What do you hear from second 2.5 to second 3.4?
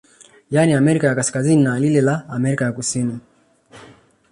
ya kusini